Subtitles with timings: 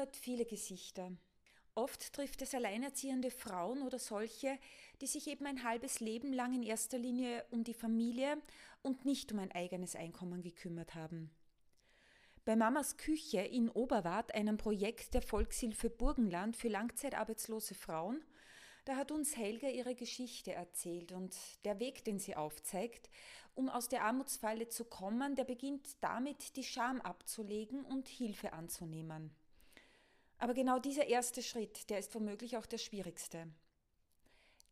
[0.00, 1.12] hat viele Gesichter.
[1.74, 4.58] Oft trifft es alleinerziehende Frauen oder solche,
[5.00, 8.36] die sich eben ein halbes Leben lang in erster Linie um die Familie
[8.82, 11.30] und nicht um ein eigenes Einkommen gekümmert haben.
[12.44, 18.24] Bei Mamas Küche in Oberwart, einem Projekt der Volkshilfe Burgenland für langzeitarbeitslose Frauen,
[18.84, 23.10] da hat uns Helga ihre Geschichte erzählt und der Weg, den sie aufzeigt,
[23.54, 29.30] um aus der Armutsfalle zu kommen, der beginnt damit, die Scham abzulegen und Hilfe anzunehmen.
[30.40, 33.46] Aber genau dieser erste Schritt, der ist womöglich auch der schwierigste.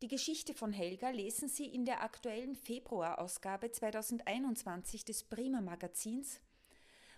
[0.01, 6.41] Die Geschichte von Helga lesen Sie in der aktuellen Februarausgabe 2021 des Prima Magazins.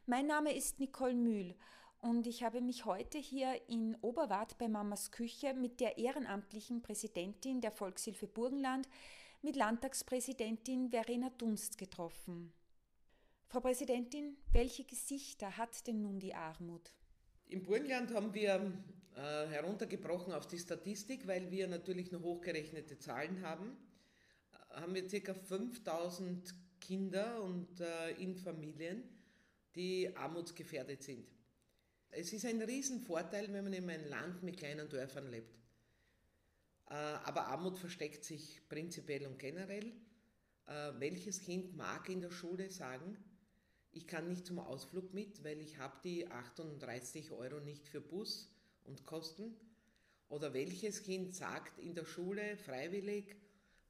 [0.04, 1.54] Mein Name ist Nicole Mühl
[2.00, 7.60] und ich habe mich heute hier in Oberwart bei Mamas Küche mit der ehrenamtlichen Präsidentin
[7.60, 8.88] der Volkshilfe Burgenland,
[9.42, 12.52] mit Landtagspräsidentin Verena Dunst getroffen.
[13.46, 16.94] Frau Präsidentin, welche Gesichter hat denn nun die Armut?
[17.50, 18.72] Im Burgenland haben wir
[19.16, 23.76] äh, heruntergebrochen auf die Statistik, weil wir natürlich noch hochgerechnete Zahlen haben.
[24.52, 25.34] Äh, haben wir ca.
[25.34, 29.02] 5000 Kinder und äh, in Familien,
[29.74, 31.26] die armutsgefährdet sind.
[32.12, 35.58] Es ist ein Riesenvorteil, wenn man in einem Land mit kleinen Dörfern lebt.
[36.88, 39.92] Äh, aber Armut versteckt sich prinzipiell und generell.
[40.66, 43.16] Äh, welches Kind mag in der Schule sagen,
[43.92, 48.50] ich kann nicht zum Ausflug mit, weil ich habe die 38 Euro nicht für Bus
[48.84, 49.56] und Kosten.
[50.28, 53.34] Oder welches Kind sagt in der Schule freiwillig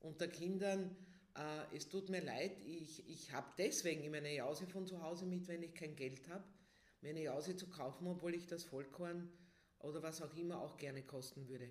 [0.00, 0.96] unter Kindern,
[1.36, 5.26] äh, es tut mir leid, ich, ich habe deswegen immer eine Jause von zu Hause
[5.26, 6.44] mit, wenn ich kein Geld habe,
[7.02, 9.30] mir eine Jause zu kaufen, obwohl ich das Vollkorn
[9.80, 11.68] oder was auch immer auch gerne kosten würde.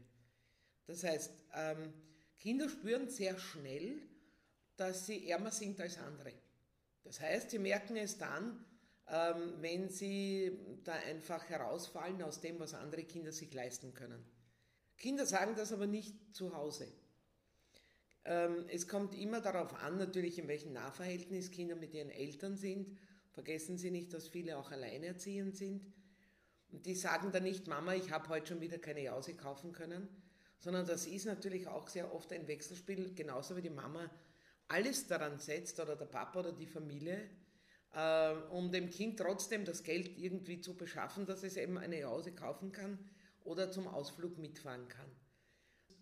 [0.85, 1.93] Das heißt, ähm,
[2.37, 4.01] Kinder spüren sehr schnell,
[4.75, 6.31] dass sie ärmer sind als andere.
[7.03, 8.65] Das heißt, sie merken es dann,
[9.07, 14.23] ähm, wenn sie da einfach herausfallen aus dem, was andere Kinder sich leisten können.
[14.97, 16.87] Kinder sagen das aber nicht zu Hause.
[18.25, 22.97] Ähm, es kommt immer darauf an, natürlich, in welchem Nahverhältnis Kinder mit ihren Eltern sind.
[23.31, 25.87] Vergessen Sie nicht, dass viele auch alleinerziehend sind.
[26.71, 30.07] Und die sagen dann nicht, Mama, ich habe heute schon wieder keine Jause kaufen können,
[30.59, 34.11] sondern das ist natürlich auch sehr oft ein Wechselspiel, genauso wie die Mama
[34.69, 37.29] alles daran setzt oder der Papa oder die Familie,
[37.93, 42.33] äh, um dem Kind trotzdem das Geld irgendwie zu beschaffen, dass es eben eine Hause
[42.33, 42.99] kaufen kann
[43.43, 45.11] oder zum Ausflug mitfahren kann.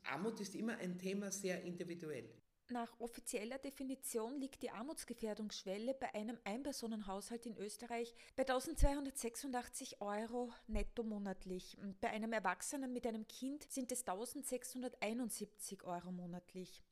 [0.04, 2.30] Armut ist immer ein Thema sehr individuell.
[2.70, 11.04] Nach offizieller Definition liegt die Armutsgefährdungsschwelle bei einem Einpersonenhaushalt in Österreich bei 1286 Euro netto
[11.04, 11.78] monatlich.
[12.02, 16.84] Bei einem Erwachsenen mit einem Kind sind es 1671 Euro monatlich.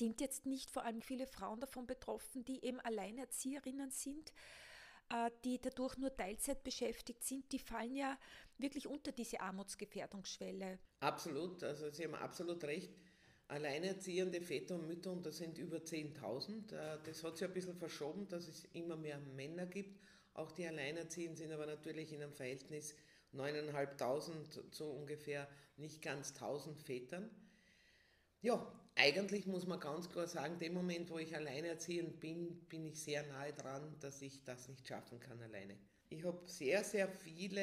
[0.00, 4.32] Sind jetzt nicht vor allem viele Frauen davon betroffen, die eben Alleinerzieherinnen sind,
[5.10, 8.18] äh, die dadurch nur Teilzeit beschäftigt sind, die fallen ja
[8.56, 10.78] wirklich unter diese Armutsgefährdungsschwelle.
[11.00, 12.94] Absolut, also Sie haben absolut recht.
[13.48, 16.72] Alleinerziehende Väter und Mütter, und das sind über 10.000.
[16.72, 20.00] Äh, das hat sich ein bisschen verschoben, dass es immer mehr Männer gibt.
[20.32, 22.94] Auch die Alleinerziehenden sind aber natürlich in einem Verhältnis
[23.34, 25.46] 9.500 zu ungefähr
[25.76, 27.28] nicht ganz 1.000 Vätern.
[28.42, 33.02] Ja, eigentlich muss man ganz klar sagen, dem Moment, wo ich alleinerziehend bin, bin ich
[33.02, 35.76] sehr nahe dran, dass ich das nicht schaffen kann alleine.
[36.08, 37.60] Ich habe sehr, sehr viele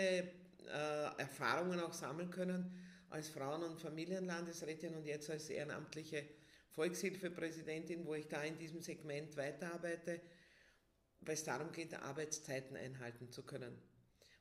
[0.67, 2.71] äh, Erfahrungen auch sammeln können
[3.09, 6.23] als Frauen- und Familienlandesrätin und jetzt als ehrenamtliche
[6.69, 10.21] Volkshilfepräsidentin, wo ich da in diesem Segment weiterarbeite,
[11.21, 13.75] weil es darum geht, Arbeitszeiten einhalten zu können.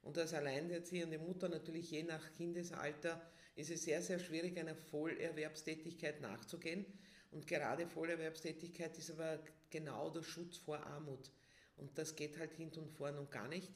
[0.07, 3.21] Und als alleinerziehende Mutter natürlich je nach Kindesalter
[3.57, 6.87] ist es sehr, sehr schwierig, einer Vollerwerbstätigkeit nachzugehen.
[7.33, 11.33] Und gerade Vollerwerbstätigkeit ist aber genau der Schutz vor Armut.
[11.77, 13.73] Und das geht halt hinten und vorn und gar nicht.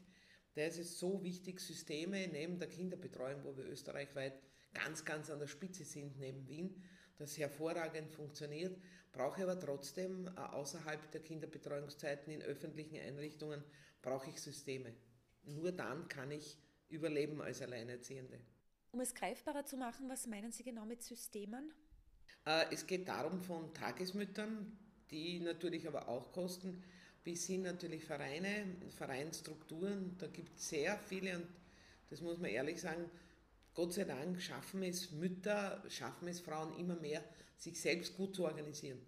[0.55, 4.41] Da ist es so wichtig, Systeme neben der Kinderbetreuung, wo wir österreichweit
[4.73, 6.81] ganz, ganz an der Spitze sind, neben Wien,
[7.19, 8.79] das hervorragend funktioniert,
[9.11, 13.65] brauche aber trotzdem äh, außerhalb der Kinderbetreuungszeiten in öffentlichen Einrichtungen,
[14.01, 14.95] brauche ich Systeme.
[15.45, 16.59] Nur dann kann ich
[16.89, 18.39] überleben als Alleinerziehende.
[18.93, 21.73] Um es greifbarer zu machen, was meinen Sie genau mit Systemen?
[22.45, 24.77] Äh, es geht darum von Tagesmüttern,
[25.11, 26.83] die natürlich aber auch kosten,
[27.23, 28.65] bis hin natürlich Vereine,
[28.97, 30.17] Vereinsstrukturen.
[30.19, 31.47] Da gibt es sehr viele und
[32.09, 33.09] das muss man ehrlich sagen,
[33.75, 37.23] Gott sei Dank schaffen es Mütter, schaffen es Frauen immer mehr,
[37.57, 38.99] sich selbst gut zu organisieren.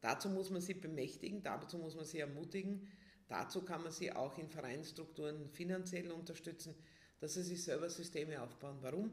[0.00, 2.86] Dazu muss man sie bemächtigen, dazu muss man sie ermutigen,
[3.28, 6.74] dazu kann man sie auch in Vereinsstrukturen finanziell unterstützen,
[7.20, 8.78] dass sie sich selber Systeme aufbauen.
[8.80, 9.10] Warum?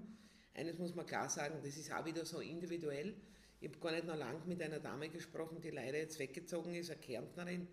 [0.53, 3.15] Eines muss man klar sagen, das ist auch wieder so individuell.
[3.59, 6.89] Ich habe gar nicht noch lange mit einer Dame gesprochen, die leider jetzt weggezogen ist,
[6.89, 7.67] eine Kärntnerin,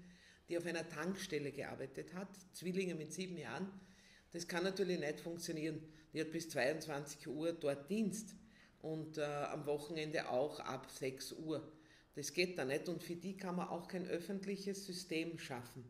[0.48, 3.68] die auf einer Tankstelle gearbeitet hat, Zwillinge mit sieben Jahren.
[4.32, 5.80] Das kann natürlich nicht funktionieren.
[5.80, 8.34] Die die hat bis 22 Uhr dort Dienst
[8.80, 11.72] und äh, am Wochenende auch ab 6 Uhr.
[12.14, 15.84] Das geht da nicht und für die kann man auch kein öffentliches System schaffen.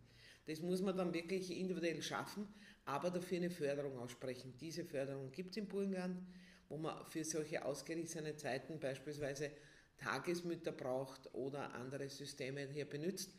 [0.48, 2.48] Das muss man dann wirklich individuell schaffen,
[2.86, 4.54] aber dafür eine Förderung aussprechen.
[4.58, 6.22] Diese Förderung gibt es im Burgenland,
[6.70, 9.50] wo man für solche ausgerissene Zeiten beispielsweise
[9.98, 13.36] Tagesmütter braucht oder andere Systeme hier benutzt.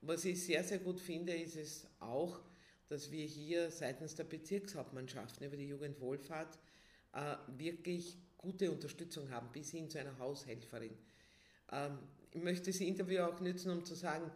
[0.00, 2.40] Was ich sehr, sehr gut finde, ist es auch,
[2.88, 6.58] dass wir hier seitens der Bezirkshauptmannschaften über die Jugendwohlfahrt
[7.12, 10.96] äh, wirklich gute Unterstützung haben, bis hin zu einer Haushelferin.
[11.70, 11.98] Ähm,
[12.32, 14.28] ich möchte das Interview auch nützen, um zu sagen,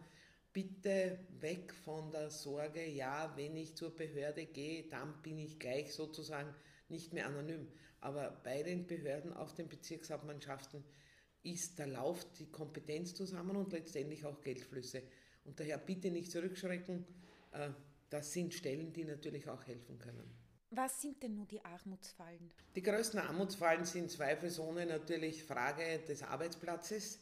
[0.53, 5.93] bitte weg von der Sorge, ja, wenn ich zur Behörde gehe, dann bin ich gleich
[5.93, 6.53] sozusagen
[6.89, 7.67] nicht mehr anonym.
[7.99, 10.83] Aber bei den Behörden auf den Bezirkshauptmannschaften
[11.41, 15.03] ist der Lauf, die Kompetenz zusammen und letztendlich auch Geldflüsse.
[15.43, 17.05] Und daher bitte nicht zurückschrecken.
[17.51, 17.69] Äh,
[18.09, 20.31] das sind Stellen, die natürlich auch helfen können.
[20.69, 22.51] Was sind denn nun die Armutsfallen?
[22.75, 27.19] Die größten Armutsfallen sind zweifelsohne natürlich Frage des Arbeitsplatzes.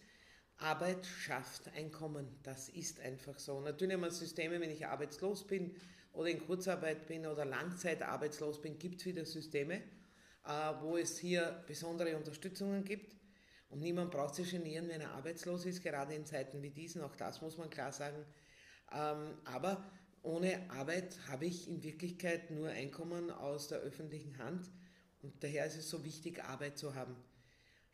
[0.62, 3.60] Arbeit schafft Einkommen, das ist einfach so.
[3.60, 5.76] Natürlich haben wir Systeme, wenn ich arbeitslos bin
[6.14, 9.82] oder in Kurzarbeit bin oder langzeitarbeitslos bin, gibt es wieder Systeme,
[10.46, 13.16] äh, wo es hier besondere Unterstützungen gibt.
[13.70, 17.16] Und niemand braucht sich genieren, wenn er arbeitslos ist, gerade in Zeiten wie diesen, auch
[17.16, 18.24] das muss man klar sagen.
[18.92, 19.84] Ähm, aber
[20.22, 24.70] ohne Arbeit habe ich in Wirklichkeit nur Einkommen aus der öffentlichen Hand
[25.22, 27.16] und daher ist es so wichtig, Arbeit zu haben.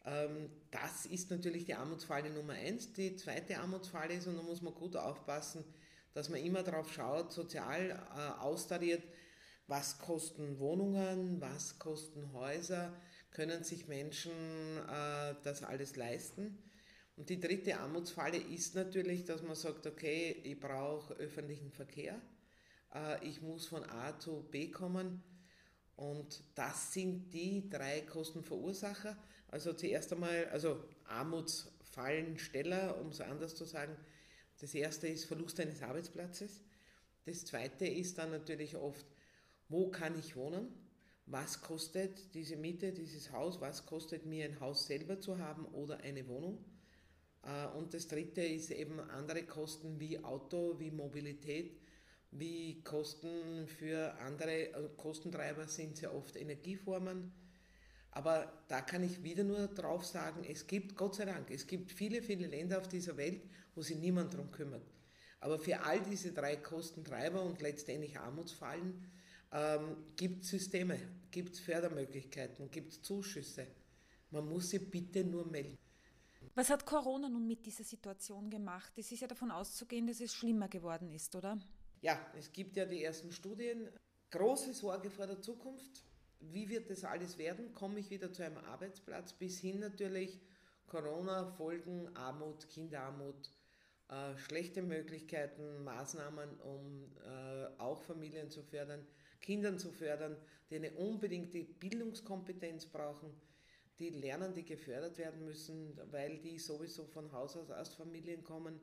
[0.07, 2.93] Ähm, das ist natürlich die Armutsfalle Nummer eins.
[2.93, 5.65] Die zweite Armutsfalle ist, und da muss man gut aufpassen,
[6.13, 9.03] dass man immer darauf schaut, sozial äh, austariert,
[9.67, 12.93] was kosten Wohnungen, was kosten Häuser,
[13.31, 16.57] können sich Menschen äh, das alles leisten.
[17.17, 22.21] Und die dritte Armutsfalle ist natürlich, dass man sagt, okay, ich brauche öffentlichen Verkehr,
[22.93, 25.21] äh, ich muss von A zu B kommen.
[25.97, 29.17] Und das sind die drei Kostenverursacher.
[29.47, 33.95] Also zuerst einmal, also Armutsfallensteller, um es anders zu sagen.
[34.59, 36.61] Das erste ist Verlust eines Arbeitsplatzes.
[37.25, 39.05] Das zweite ist dann natürlich oft,
[39.69, 40.87] wo kann ich wohnen?
[41.27, 45.99] was kostet diese Miete, dieses Haus, was kostet mir ein Haus selber zu haben oder
[45.99, 46.63] eine Wohnung.
[47.43, 51.81] Äh, und das dritte ist eben andere Kosten wie Auto, wie Mobilität,
[52.31, 57.33] wie Kosten für andere also Kostentreiber sind sehr oft Energieformen.
[58.11, 61.91] Aber da kann ich wieder nur drauf sagen, es gibt, Gott sei Dank, es gibt
[61.91, 63.43] viele, viele Länder auf dieser Welt,
[63.75, 64.81] wo sich niemand darum kümmert.
[65.39, 69.05] Aber für all diese drei Kostentreiber und letztendlich Armutsfallen
[69.51, 70.99] ähm, gibt es Systeme,
[71.29, 73.67] gibt es Fördermöglichkeiten, gibt es Zuschüsse.
[74.31, 75.77] Man muss sie bitte nur melden.
[76.55, 78.91] Was hat Corona nun mit dieser Situation gemacht?
[78.97, 81.59] Es ist ja davon auszugehen, dass es schlimmer geworden ist, oder?
[82.01, 83.89] Ja, es gibt ja die ersten Studien.
[84.31, 86.03] Große Sorge vor der Zukunft.
[86.39, 87.73] Wie wird das alles werden?
[87.73, 89.33] Komme ich wieder zu einem Arbeitsplatz?
[89.33, 90.39] Bis hin natürlich
[90.87, 93.51] Corona-Folgen, Armut, Kinderarmut,
[94.09, 99.05] äh, schlechte Möglichkeiten, Maßnahmen, um äh, auch Familien zu fördern.
[99.41, 100.37] Kindern zu fördern,
[100.69, 103.29] die eine unbedingte Bildungskompetenz brauchen,
[103.99, 108.79] die lernen, die gefördert werden müssen, weil die sowieso von Haus aus aus Familien kommen,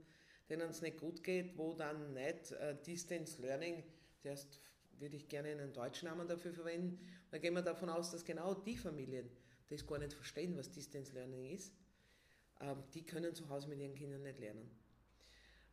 [0.49, 3.83] denen es nicht gut geht, wo dann nicht äh, Distance Learning,
[4.19, 4.61] zuerst
[5.01, 6.99] würde ich gerne einen deutschen Namen dafür verwenden,
[7.31, 9.29] da gehen wir davon aus, dass genau die Familien
[9.69, 11.73] das gar nicht verstehen, was Distance Learning ist,
[12.61, 14.71] äh, die können zu Hause mit ihren Kindern nicht lernen.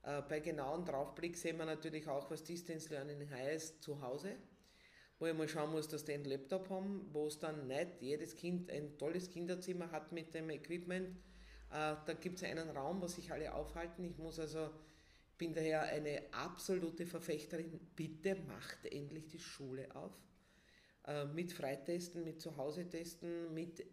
[0.04, 4.38] Äh, bei genauen Draufblick sehen wir natürlich auch, was Distance Learning heißt zu Hause
[5.22, 8.36] wo ich mal schauen muss, dass die einen Laptop haben, wo es dann nicht jedes
[8.36, 11.16] Kind ein tolles Kinderzimmer hat mit dem Equipment.
[11.70, 14.04] Äh, da gibt es einen Raum, wo sich alle aufhalten.
[14.04, 14.72] Ich muss also,
[15.42, 20.14] bin daher eine absolute Verfechterin, bitte macht endlich die Schule auf.
[21.08, 23.84] Äh, mit Freitesten, mit Zuhause-Testen, mit,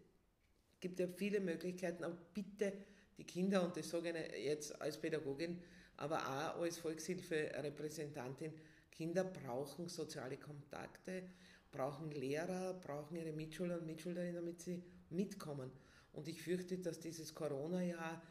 [0.79, 2.71] gibt ja viele Möglichkeiten, aber bitte
[3.17, 5.59] die Kinder, und das sage ich jetzt als Pädagogin,
[5.97, 8.53] aber auch als Volkshilfe-Repräsentantin,
[8.91, 11.23] Kinder brauchen soziale Kontakte,
[11.71, 15.71] brauchen Lehrer, brauchen ihre Mitschüler und Mitschülerinnen, damit sie mitkommen.
[16.13, 18.21] Und ich fürchte, dass dieses Corona-Jahr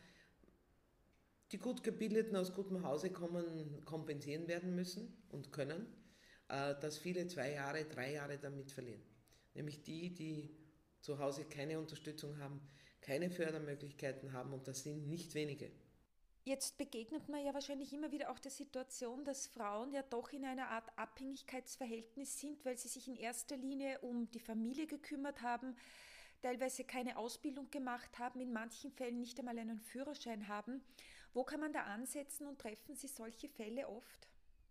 [1.52, 5.86] die gut gebildeten aus gutem Hause kommen, kompensieren werden müssen und können,
[6.48, 9.02] äh, dass viele zwei Jahre, drei Jahre damit verlieren.
[9.54, 10.50] Nämlich die, die
[11.00, 12.60] zu Hause keine Unterstützung haben,
[13.00, 15.70] keine Fördermöglichkeiten haben und das sind nicht wenige.
[16.44, 20.46] Jetzt begegnet man ja wahrscheinlich immer wieder auch der Situation, dass Frauen ja doch in
[20.46, 25.76] einer Art Abhängigkeitsverhältnis sind, weil sie sich in erster Linie um die Familie gekümmert haben,
[26.40, 30.80] teilweise keine Ausbildung gemacht haben, in manchen Fällen nicht einmal einen Führerschein haben.
[31.32, 34.28] Wo kann man da ansetzen und treffen Sie solche Fälle oft?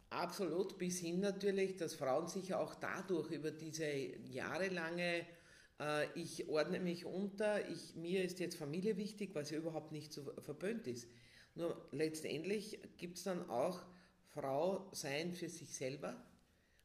[0.10, 5.26] Absolut, bis hin natürlich, dass Frauen sich auch dadurch über diese jahrelange
[5.80, 10.14] äh, ich ordne mich unter, ich, mir ist jetzt Familie wichtig, was ja überhaupt nicht
[10.14, 11.08] so verböhnt ist.
[11.56, 13.84] Nur letztendlich gibt es dann auch
[14.30, 16.24] Frau sein für sich selber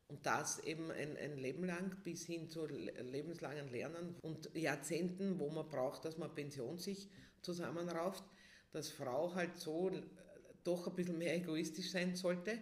[0.08, 5.50] und das eben ein, ein Leben lang bis hin zu lebenslangen Lernen und Jahrzehnten, wo
[5.50, 7.08] man braucht, dass man Pension sich
[7.42, 8.24] zusammenrauft,
[8.72, 9.90] dass Frau halt so
[10.64, 12.58] doch ein bisschen mehr egoistisch sein sollte.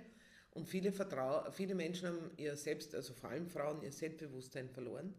[0.52, 5.14] Und viele, Vertrau viele Menschen haben ihr Selbst, also vor allem Frauen, ihr Selbstbewusstsein verloren.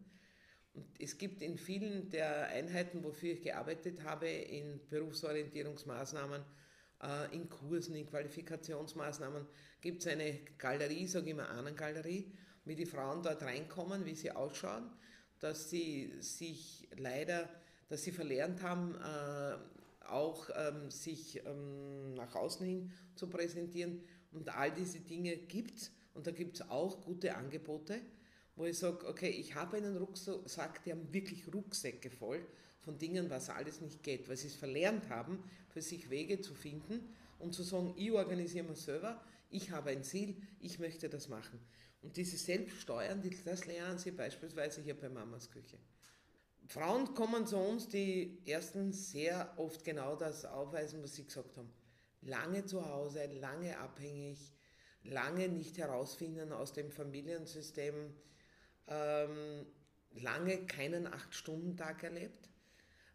[0.74, 6.42] Und es gibt in vielen der Einheiten, wofür ich gearbeitet habe, in Berufsorientierungsmaßnahmen,
[7.02, 9.46] äh, in Kursen, in Qualifikationsmaßnahmen,
[9.80, 12.32] gibt es eine Galerie, sage ich mal Ahnengalerie,
[12.64, 14.90] wie die Frauen dort reinkommen, wie sie ausschauen,
[15.40, 17.48] dass sie sich leider,
[17.88, 19.58] dass sie verlernt haben, äh,
[20.12, 24.00] auch ähm, sich ähm, nach außen hin zu präsentieren.
[24.32, 25.92] Und all diese Dinge gibt es.
[26.14, 28.00] Und da gibt es auch gute Angebote
[28.56, 32.44] wo ich sage, okay, ich habe einen Rucksack, die haben wirklich Rucksäcke voll
[32.80, 36.54] von Dingen, was alles nicht geht, weil sie es verlernt haben, für sich Wege zu
[36.54, 37.00] finden
[37.38, 41.58] und zu sagen, ich organisiere mir selber, ich habe ein Ziel, ich möchte das machen.
[42.02, 45.78] Und dieses Selbststeuern, das lernen sie beispielsweise hier bei Mamas Küche.
[46.66, 51.72] Frauen kommen zu uns, die erstens sehr oft genau das aufweisen, was sie gesagt haben.
[52.22, 54.52] Lange zu Hause, lange abhängig,
[55.04, 58.14] lange nicht herausfinden aus dem Familiensystem,
[58.86, 59.66] ähm,
[60.14, 62.48] lange keinen Acht-Stunden-Tag erlebt,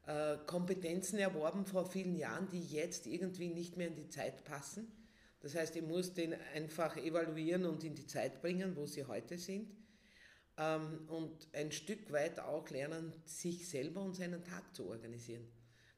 [0.06, 4.92] äh, Kompetenzen erworben vor vielen Jahren, die jetzt irgendwie nicht mehr in die Zeit passen.
[5.40, 9.38] Das heißt, ich muss den einfach evaluieren und in die Zeit bringen, wo sie heute
[9.38, 9.72] sind.
[10.58, 15.48] Ähm, und ein Stück weit auch lernen, sich selber und seinen Tag zu organisieren.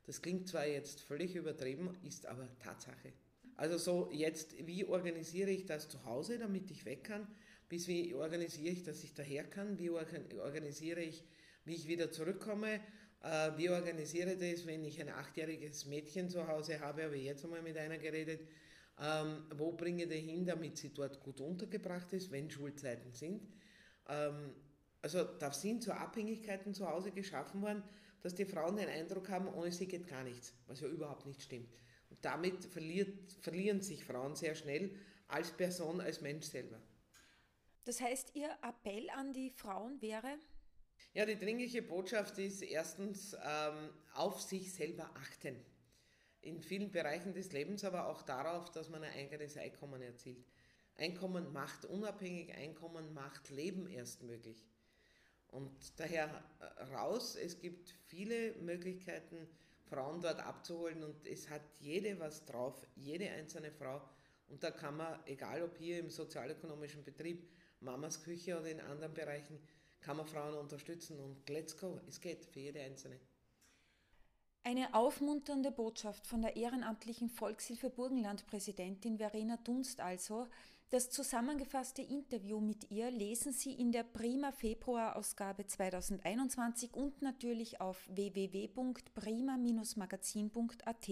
[0.05, 3.13] Das klingt zwar jetzt völlig übertrieben, ist aber Tatsache.
[3.55, 7.27] Also so jetzt, wie organisiere ich das zu Hause, damit ich weg kann?
[7.69, 11.23] bis wie organisiere ich, dass ich daher kann, wie organisiere ich,
[11.65, 12.81] wie ich wieder zurückkomme,
[13.21, 17.25] äh, wie organisiere ich das, wenn ich ein achtjähriges Mädchen zu Hause habe, habe ich
[17.25, 18.41] jetzt einmal mit einer geredet,
[18.99, 23.47] ähm, wo bringe ich die hin, damit sie dort gut untergebracht ist, wenn Schulzeiten sind.
[24.09, 24.53] Ähm,
[25.01, 27.83] also da sind so Abhängigkeiten zu Hause geschaffen worden,
[28.21, 31.41] dass die Frauen den Eindruck haben, ohne sie geht gar nichts, was ja überhaupt nicht
[31.41, 31.71] stimmt.
[32.09, 34.91] Und damit verliert, verlieren sich Frauen sehr schnell
[35.27, 36.81] als Person, als Mensch selber.
[37.85, 40.37] Das heißt, Ihr Appell an die Frauen wäre?
[41.13, 45.55] Ja, die dringliche Botschaft ist erstens ähm, auf sich selber achten.
[46.41, 50.45] In vielen Bereichen des Lebens, aber auch darauf, dass man ein eigenes Einkommen erzielt.
[50.99, 54.65] Einkommen macht unabhängig, Einkommen macht Leben erst möglich.
[55.47, 59.47] Und daher äh, raus, es gibt viele Möglichkeiten,
[59.89, 64.01] Frauen dort abzuholen und es hat jede was drauf, jede einzelne Frau.
[64.47, 69.13] Und da kann man, egal ob hier im sozialökonomischen Betrieb, Mamas Küche oder in anderen
[69.13, 69.59] Bereichen
[70.01, 73.19] kann man Frauen unterstützen und let's go, es geht für jede Einzelne.
[74.63, 80.47] Eine aufmunternde Botschaft von der ehrenamtlichen Volkshilfe Burgenland-Präsidentin Verena Dunst also.
[80.89, 88.09] Das zusammengefasste Interview mit ihr lesen Sie in der Prima Februar-Ausgabe 2021 und natürlich auf
[88.09, 91.09] www.prima-magazin.at.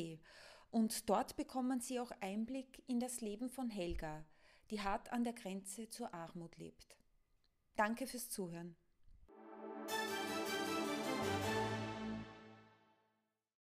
[0.72, 4.25] Und dort bekommen Sie auch Einblick in das Leben von Helga
[4.69, 6.98] die hart an der Grenze zur Armut lebt.
[7.75, 8.75] Danke fürs Zuhören.